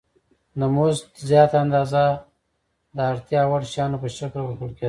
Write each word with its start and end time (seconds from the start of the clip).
د 0.59 0.61
مزد 0.75 1.05
زیاته 1.29 1.57
اندازه 1.63 2.03
د 2.95 2.97
اړتیا 3.11 3.41
وړ 3.47 3.61
شیانو 3.71 4.01
په 4.03 4.07
شکل 4.17 4.39
ورکول 4.43 4.69
کېده 4.73 4.79